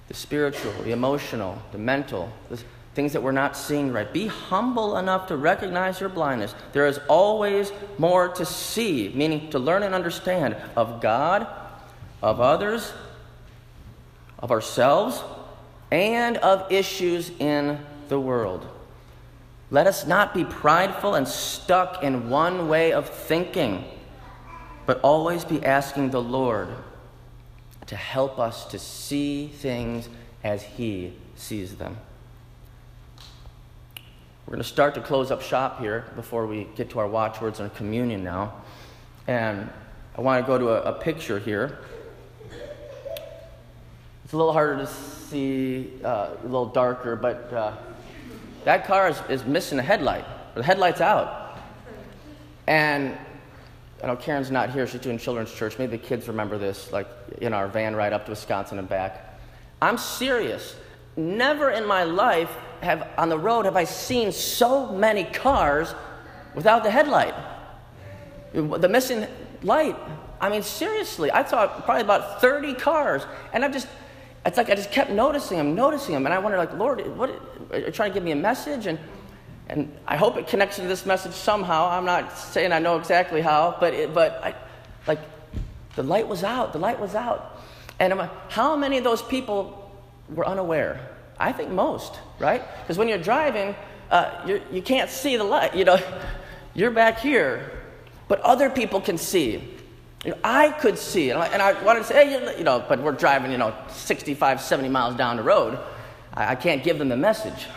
the 0.08 0.14
spiritual, 0.14 0.72
the 0.84 0.94
emotional, 0.94 1.62
the 1.74 1.78
mental, 1.78 2.32
the 2.50 2.64
things 2.94 3.12
that 3.12 3.22
we're 3.22 3.34
not 3.34 3.58
seeing 3.58 3.92
right. 3.92 4.14
Be 4.14 4.28
humble 4.28 4.96
enough 4.96 5.28
to 5.28 5.36
recognize 5.36 6.00
your 6.00 6.08
blindness. 6.08 6.56
There 6.72 6.88
is 6.88 7.02
always 7.10 7.74
more 7.98 8.30
to 8.30 8.46
see, 8.46 9.12
meaning 9.14 9.50
to 9.50 9.60
learn 9.60 9.84
and 9.84 9.94
understand 9.94 10.56
of 10.78 11.02
God, 11.02 11.48
of 12.22 12.40
others, 12.40 12.94
of 14.40 14.52
ourselves, 14.52 15.22
and 15.92 16.38
of 16.38 16.72
issues 16.72 17.30
in 17.40 17.78
the 18.08 18.22
world. 18.22 18.66
Let 19.76 19.88
us 19.88 20.08
not 20.08 20.34
be 20.34 20.46
prideful 20.46 21.16
and 21.16 21.28
stuck 21.28 22.02
in 22.02 22.30
one 22.30 22.70
way 22.70 22.94
of 22.94 23.10
thinking 23.10 23.84
but 24.86 25.02
always 25.02 25.44
be 25.44 25.62
asking 25.66 26.12
the 26.12 26.22
Lord 26.22 26.70
to 27.88 27.98
help 27.98 28.40
us 28.40 28.64
to 28.68 28.80
see 28.80 29.48
things 29.48 30.08
as 30.46 30.64
He 30.64 31.12
sees 31.36 31.76
them. 31.76 31.98
We're 34.46 34.54
going 34.54 34.64
to 34.64 34.70
start 34.70 34.94
to 34.96 35.02
close 35.02 35.30
up 35.30 35.42
shop 35.42 35.82
here 35.82 36.06
before 36.16 36.48
we 36.48 36.70
get 36.78 36.90
to 36.92 37.00
our 37.00 37.08
watchwords 37.10 37.60
and 37.60 37.74
communion 37.76 38.24
now. 38.24 38.54
And 39.28 39.70
I 40.18 40.22
want 40.22 40.42
to 40.42 40.48
go 40.48 40.58
to 40.58 40.70
a, 40.70 40.94
a 40.94 40.94
picture 40.94 41.38
here. 41.38 41.80
It's 44.24 44.32
a 44.32 44.38
little 44.38 44.54
harder 44.54 44.78
to 44.78 44.88
see, 44.88 45.92
uh, 46.02 46.30
a 46.42 46.44
little 46.44 46.68
darker, 46.68 47.18
but 47.18 47.52
uh, 47.52 47.74
that 48.66 48.86
car 48.86 49.08
is, 49.08 49.22
is 49.30 49.46
missing 49.46 49.80
a 49.80 49.84
headlight. 49.84 50.26
The 50.56 50.64
headlight's 50.64 51.02
out. 51.02 51.58
And 52.68 53.18
I 54.04 54.08
know 54.08 54.16
Karen's 54.16 54.52
not 54.52 54.72
here, 54.72 54.86
she's 54.86 55.02
doing 55.02 55.18
children's 55.18 55.54
church. 55.54 55.80
Maybe 55.80 55.98
the 55.98 56.04
kids 56.04 56.28
remember 56.28 56.58
this, 56.58 56.92
like 56.92 57.08
in 57.40 57.54
our 57.54 57.68
van 57.68 57.96
ride 57.96 58.14
up 58.14 58.26
to 58.26 58.32
Wisconsin 58.32 58.80
and 58.80 58.90
back. 58.90 59.40
I'm 59.82 59.98
serious. 59.98 60.76
Never 61.16 61.70
in 61.70 61.86
my 61.86 62.04
life 62.04 62.52
have 62.82 63.08
on 63.18 63.30
the 63.30 63.38
road 63.38 63.66
have 63.66 63.76
I 63.76 63.86
seen 63.86 64.32
so 64.32 64.92
many 64.92 65.24
cars 65.24 65.94
without 66.54 66.84
the 66.84 66.92
headlight. 66.92 67.34
The 68.54 68.90
missing 68.90 69.28
light. 69.64 69.96
I 70.40 70.50
mean, 70.50 70.64
seriously, 70.64 71.32
I 71.32 71.46
saw 71.46 71.68
probably 71.68 72.02
about 72.04 72.42
30 72.42 72.74
cars, 72.76 73.24
and 73.54 73.64
I 73.64 73.70
just, 73.70 73.88
it's 74.46 74.58
like 74.58 74.70
I 74.70 74.76
just 74.76 74.92
kept 74.92 75.10
noticing 75.12 75.58
them, 75.58 75.76
noticing 75.76 76.14
them, 76.14 76.26
and 76.26 76.34
I 76.34 76.40
wondered, 76.40 76.58
like, 76.58 76.74
Lord, 76.74 77.06
what, 77.18 77.55
are 77.72 77.92
trying 77.92 78.12
to 78.12 78.14
give 78.14 78.24
me 78.24 78.32
a 78.32 78.36
message? 78.36 78.88
And 78.88 79.00
and 79.68 79.96
I 80.06 80.16
hope 80.16 80.38
it 80.38 80.48
connects 80.48 80.76
to 80.76 80.84
this 80.84 81.06
message 81.06 81.34
somehow. 81.34 81.90
I'm 81.90 82.06
not 82.06 82.38
saying 82.38 82.72
I 82.72 82.80
know 82.80 82.98
exactly 82.98 83.42
how, 83.42 83.76
but, 83.80 83.94
it, 83.94 84.14
but 84.14 84.40
I, 84.44 84.54
like, 85.08 85.20
the 85.96 86.04
light 86.04 86.28
was 86.28 86.44
out. 86.44 86.74
The 86.74 86.80
light 86.80 87.00
was 87.00 87.16
out. 87.16 87.62
And 88.00 88.14
I'm 88.14 88.30
how 88.50 88.76
many 88.76 88.98
of 88.98 89.04
those 89.04 89.22
people 89.22 89.92
were 90.30 90.46
unaware? 90.46 91.10
I 91.40 91.52
think 91.52 91.72
most, 91.72 92.20
right? 92.40 92.62
Because 92.82 92.98
when 92.98 93.08
you're 93.08 93.18
driving, 93.18 93.76
uh, 94.12 94.44
you're, 94.46 94.62
you 94.72 94.82
can 94.82 95.00
not 95.00 95.10
see 95.10 95.36
the 95.36 95.44
light. 95.44 95.76
You 95.76 95.86
know, 95.86 96.00
you're 96.76 96.92
back 96.92 97.20
here, 97.20 97.72
but 98.28 98.40
other 98.42 98.70
people 98.70 99.02
can 99.02 99.18
see. 99.18 99.74
You 100.24 100.32
know, 100.32 100.38
I 100.44 100.70
could 100.72 100.98
see, 100.98 101.30
and 101.30 101.42
I, 101.42 101.48
and 101.48 101.62
I 101.62 101.82
wanted 101.84 102.02
to 102.02 102.06
say, 102.06 102.28
hey, 102.28 102.58
you 102.58 102.64
know, 102.64 102.84
but 102.88 103.02
we're 103.02 103.12
driving, 103.12 103.52
you 103.52 103.58
know, 103.58 103.76
65, 103.90 104.62
70 104.62 104.90
miles 104.90 105.16
down 105.16 105.38
the 105.38 105.44
road. 105.44 105.80
I, 106.36 106.52
I 106.52 106.56
can't 106.56 106.84
give 106.84 106.98
them 107.00 107.10
the 107.10 107.18
message. 107.18 107.68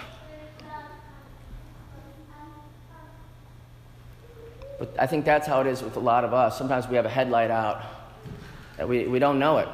But 4.79 4.95
I 4.99 5.07
think 5.07 5.25
that's 5.25 5.47
how 5.47 5.61
it 5.61 5.67
is 5.67 5.83
with 5.83 5.97
a 5.97 6.01
lot 6.01 6.25
of 6.25 6.33
us. 6.33 6.57
Sometimes 6.57 6.87
we 6.87 6.97
have 6.97 7.05
a 7.05 7.11
headlight 7.11 7.51
out, 7.51 7.83
and 8.79 8.89
we, 8.89 9.07
we 9.07 9.19
don't 9.19 9.39
know 9.39 9.59
it. 9.59 9.69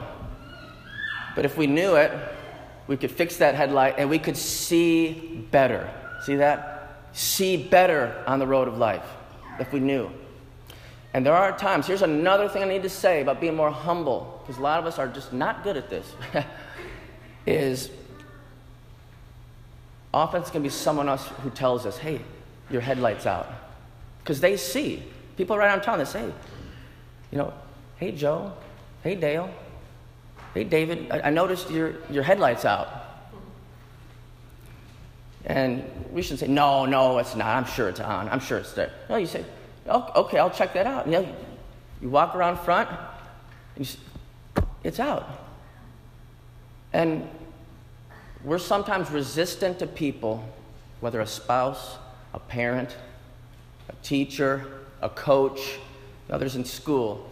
But 1.34 1.44
if 1.44 1.56
we 1.56 1.66
knew 1.66 1.96
it, 1.96 2.12
we 2.86 2.96
could 2.96 3.10
fix 3.10 3.38
that 3.38 3.54
headlight 3.54 3.94
and 3.98 4.10
we 4.10 4.18
could 4.18 4.36
see 4.36 5.46
better. 5.50 5.90
See 6.24 6.36
that? 6.36 6.98
See 7.12 7.56
better 7.56 8.22
on 8.26 8.38
the 8.38 8.46
road 8.46 8.68
of 8.68 8.78
life 8.78 9.06
if 9.58 9.72
we 9.72 9.80
knew. 9.80 10.10
And 11.12 11.24
there 11.24 11.34
are 11.34 11.56
times, 11.56 11.86
here's 11.86 12.02
another 12.02 12.48
thing 12.48 12.62
I 12.62 12.66
need 12.66 12.82
to 12.82 12.88
say 12.88 13.22
about 13.22 13.40
being 13.40 13.54
more 13.54 13.70
humble, 13.70 14.42
because 14.42 14.58
a 14.58 14.62
lot 14.62 14.80
of 14.80 14.86
us 14.86 14.98
are 14.98 15.06
just 15.06 15.32
not 15.32 15.62
good 15.62 15.76
at 15.76 15.88
this, 15.88 16.12
is 17.46 17.90
often 20.14 20.40
it's 20.40 20.50
going 20.50 20.62
to 20.62 20.68
be 20.68 20.72
someone 20.72 21.08
else 21.08 21.26
who 21.42 21.50
tells 21.50 21.84
us, 21.84 21.98
hey, 21.98 22.20
your 22.70 22.80
headlight's 22.80 23.26
out. 23.26 23.52
Because 24.20 24.40
they 24.40 24.56
see. 24.56 25.02
People 25.36 25.56
around 25.56 25.82
town, 25.82 25.98
they 25.98 26.04
say, 26.04 26.24
you 27.32 27.38
know, 27.38 27.52
hey, 27.96 28.12
Joe, 28.12 28.52
hey, 29.02 29.16
Dale, 29.16 29.52
hey, 30.54 30.62
David, 30.62 31.10
I, 31.10 31.22
I 31.28 31.30
noticed 31.30 31.68
your, 31.68 31.94
your 32.08 32.22
headlight's 32.22 32.64
out. 32.64 32.88
And 35.46 35.84
we 36.12 36.22
shouldn't 36.22 36.40
say, 36.40 36.48
no, 36.48 36.86
no, 36.86 37.18
it's 37.18 37.34
not. 37.34 37.48
I'm 37.48 37.66
sure 37.66 37.88
it's 37.88 38.00
on. 38.00 38.28
I'm 38.28 38.40
sure 38.40 38.58
it's 38.58 38.72
there. 38.72 38.92
No, 39.10 39.16
you 39.16 39.26
say, 39.26 39.44
oh, 39.88 40.10
okay, 40.14 40.38
I'll 40.38 40.48
check 40.48 40.72
that 40.74 40.86
out. 40.86 41.06
You, 41.06 41.12
know, 41.12 41.34
you 42.00 42.08
walk 42.08 42.36
around 42.36 42.58
front, 42.60 42.88
and 43.76 43.86
say, 43.86 43.98
it's 44.84 45.00
out. 45.00 45.28
And 46.92 47.28
we're 48.44 48.58
sometimes 48.58 49.10
resistant 49.10 49.78
to 49.78 49.86
people, 49.86 50.46
whether 51.00 51.20
a 51.20 51.26
spouse, 51.26 51.96
a 52.32 52.38
parent, 52.38 52.96
a 53.88 53.94
teacher, 54.02 54.66
a 55.00 55.08
coach, 55.08 55.78
others 56.30 56.56
in 56.56 56.64
school, 56.64 57.30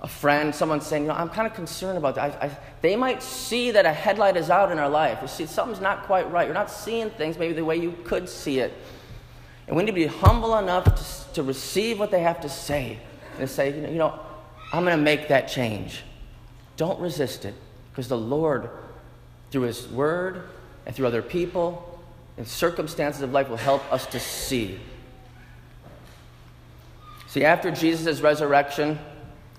a 0.00 0.08
friend, 0.08 0.54
someone 0.54 0.80
saying, 0.80 1.04
you 1.04 1.08
know, 1.08 1.14
I'm 1.14 1.28
kind 1.28 1.46
of 1.46 1.54
concerned 1.54 1.96
about 1.96 2.16
that. 2.16 2.42
I, 2.42 2.46
I, 2.46 2.58
they 2.80 2.96
might 2.96 3.22
see 3.22 3.70
that 3.70 3.86
a 3.86 3.92
headlight 3.92 4.36
is 4.36 4.50
out 4.50 4.72
in 4.72 4.78
our 4.78 4.88
life. 4.88 5.18
You 5.22 5.28
see, 5.28 5.46
something's 5.46 5.80
not 5.80 6.04
quite 6.04 6.30
right. 6.30 6.46
You're 6.46 6.54
not 6.54 6.70
seeing 6.70 7.10
things 7.10 7.38
maybe 7.38 7.54
the 7.54 7.64
way 7.64 7.76
you 7.76 7.94
could 8.04 8.28
see 8.28 8.58
it. 8.58 8.72
And 9.68 9.76
we 9.76 9.84
need 9.84 9.90
to 9.90 9.94
be 9.94 10.06
humble 10.06 10.58
enough 10.58 10.84
to, 10.84 11.34
to 11.34 11.42
receive 11.44 12.00
what 12.00 12.10
they 12.10 12.20
have 12.20 12.40
to 12.40 12.48
say 12.48 12.98
and 13.38 13.48
say, 13.48 13.74
you 13.74 13.80
know, 13.82 13.88
you 13.88 13.98
know 13.98 14.20
I'm 14.72 14.84
going 14.84 14.96
to 14.96 15.02
make 15.02 15.28
that 15.28 15.48
change. 15.48 16.02
Don't 16.76 16.98
resist 16.98 17.44
it 17.44 17.54
because 17.90 18.08
the 18.08 18.18
Lord, 18.18 18.70
through 19.52 19.62
His 19.62 19.86
Word 19.88 20.48
and 20.86 20.94
through 20.94 21.06
other 21.06 21.22
people 21.22 21.88
and 22.36 22.48
circumstances 22.48 23.22
of 23.22 23.32
life, 23.32 23.48
will 23.48 23.56
help 23.56 23.92
us 23.92 24.06
to 24.06 24.18
see. 24.18 24.80
See, 27.28 27.44
after 27.44 27.70
Jesus' 27.70 28.20
resurrection, 28.20 28.98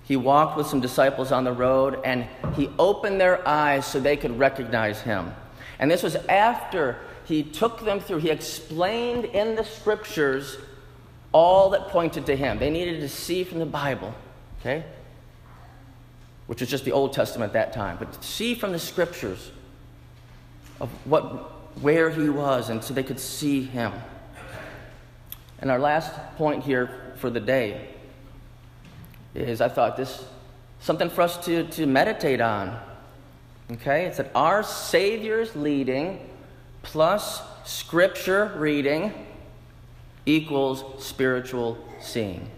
he 0.04 0.16
walked 0.16 0.58
with 0.58 0.68
some 0.68 0.82
disciples 0.82 1.32
on 1.32 1.44
the 1.44 1.54
road 1.54 2.00
and 2.04 2.28
he 2.56 2.70
opened 2.78 3.22
their 3.22 3.48
eyes 3.48 3.86
so 3.86 4.00
they 4.00 4.18
could 4.18 4.38
recognize 4.38 5.02
him. 5.02 5.34
And 5.80 5.90
this 5.90 6.04
was 6.04 6.16
after 6.16 6.98
he 7.26 7.42
took 7.44 7.86
them 7.86 8.00
through, 8.00 8.18
he 8.20 8.30
explained 8.30 9.26
in 9.26 9.56
the 9.56 9.64
scriptures 9.64 10.58
all 11.32 11.70
that 11.72 11.88
pointed 11.88 12.26
to 12.26 12.36
him. 12.36 12.60
They 12.60 12.70
needed 12.70 13.00
to 13.00 13.10
see 13.10 13.44
from 13.44 13.60
the 13.60 13.66
Bible, 13.66 14.14
okay? 14.60 14.84
Which 16.48 16.60
was 16.60 16.70
just 16.70 16.86
the 16.86 16.92
Old 16.92 17.14
Testament 17.14 17.50
at 17.50 17.54
that 17.54 17.74
time, 17.74 17.98
but 17.98 18.24
see 18.24 18.56
from 18.56 18.72
the 18.72 18.80
scriptures 18.80 19.52
of 20.80 20.90
what, 21.06 21.24
where 21.82 22.10
he 22.10 22.30
was, 22.30 22.70
and 22.70 22.84
so 22.84 22.94
they 22.94 23.04
could 23.04 23.20
see 23.20 23.64
him. 23.64 23.94
And 25.60 25.72
our 25.72 25.80
last 25.80 26.14
point 26.36 26.64
here 26.64 27.14
for 27.18 27.30
the 27.30 27.40
day 27.40 27.90
is 29.34 29.62
I 29.62 29.70
thought 29.70 29.96
this 29.98 30.26
something 30.80 31.10
for 31.10 31.22
us 31.22 31.44
to, 31.46 31.64
to 31.70 31.86
meditate 31.86 32.42
on. 32.42 32.78
Okay? 33.72 34.06
It's 34.06 34.18
that 34.18 34.32
our 34.36 34.62
Savior's 34.62 35.56
leading 35.56 36.30
plus 36.82 37.42
scripture 37.64 38.52
reading 38.58 39.14
equals 40.26 41.04
spiritual 41.04 41.78
seeing. 42.02 42.50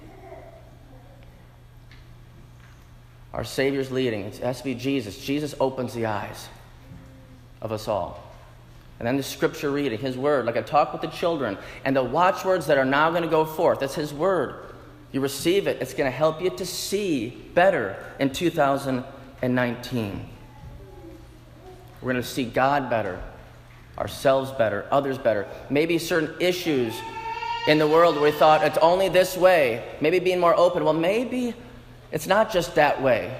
Our 3.33 3.43
Savior's 3.43 3.91
leading. 3.91 4.21
It 4.21 4.37
has 4.37 4.59
to 4.59 4.63
be 4.63 4.73
Jesus. 4.73 5.17
Jesus 5.17 5.53
opens 5.59 5.93
the 5.93 6.07
eyes 6.07 6.47
of 7.65 7.71
us 7.71 7.87
all. 7.87 8.23
And 8.99 9.07
then 9.07 9.17
the 9.17 9.23
scripture 9.23 9.71
reading, 9.71 9.99
his 9.99 10.15
word, 10.17 10.45
like 10.45 10.55
I 10.55 10.61
talked 10.61 10.93
with 10.93 11.01
the 11.01 11.09
children, 11.09 11.57
and 11.83 11.95
the 11.95 12.03
watchwords 12.03 12.67
that 12.67 12.77
are 12.77 12.85
now 12.85 13.09
going 13.09 13.23
to 13.23 13.27
go 13.27 13.43
forth. 13.43 13.79
That's 13.79 13.95
his 13.95 14.13
word. 14.13 14.67
You 15.11 15.19
receive 15.19 15.67
it, 15.67 15.81
it's 15.81 15.93
going 15.93 16.09
to 16.09 16.15
help 16.15 16.41
you 16.41 16.51
to 16.51 16.65
see 16.65 17.29
better 17.53 17.97
in 18.19 18.31
2019. 18.31 20.29
We're 22.01 22.11
going 22.11 22.21
to 22.21 22.29
see 22.29 22.45
God 22.45 22.89
better, 22.89 23.19
ourselves 23.97 24.51
better, 24.51 24.85
others 24.91 25.17
better. 25.17 25.47
Maybe 25.69 25.97
certain 25.97 26.35
issues 26.39 26.93
in 27.67 27.79
the 27.79 27.87
world 27.87 28.15
where 28.15 28.25
we 28.25 28.31
thought 28.31 28.63
it's 28.63 28.77
only 28.77 29.09
this 29.09 29.35
way, 29.35 29.83
maybe 29.99 30.19
being 30.19 30.39
more 30.39 30.55
open. 30.55 30.83
Well, 30.83 30.93
maybe 30.93 31.55
it's 32.11 32.27
not 32.27 32.51
just 32.51 32.75
that 32.75 33.01
way. 33.01 33.35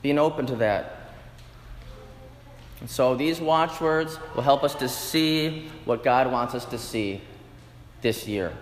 Being 0.00 0.18
open 0.18 0.46
to 0.46 0.56
that. 0.56 0.99
And 2.80 2.88
so 2.88 3.14
these 3.14 3.40
watchwords 3.40 4.18
will 4.34 4.42
help 4.42 4.64
us 4.64 4.74
to 4.76 4.88
see 4.88 5.70
what 5.84 6.02
God 6.02 6.30
wants 6.32 6.54
us 6.54 6.64
to 6.66 6.78
see 6.78 7.20
this 8.00 8.26
year. 8.26 8.52